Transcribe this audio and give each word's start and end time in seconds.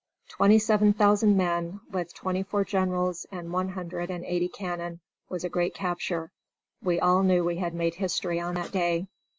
Twenty 0.29 0.57
seven 0.57 0.93
thousand 0.93 1.37
men, 1.37 1.79
with 1.91 2.11
twenty 2.15 2.41
four 2.41 2.65
generals 2.65 3.27
and 3.31 3.53
one 3.53 3.69
hundred 3.69 4.09
and 4.09 4.25
eighty 4.25 4.47
cannon, 4.47 4.99
was 5.29 5.43
a 5.43 5.47
great 5.47 5.75
capture. 5.75 6.31
We 6.81 6.99
all 6.99 7.21
knew 7.21 7.43
we 7.43 7.57
had 7.57 7.75
made 7.75 7.93
history 7.93 8.39
on 8.39 8.55
that 8.55 8.71
day. 8.71 9.05